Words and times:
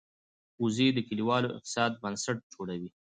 وزې 0.63 0.87
د 0.93 0.99
کلیوالو 1.07 1.53
اقتصاد 1.57 1.91
بنسټ 2.01 2.37
جوړوي 2.53 2.89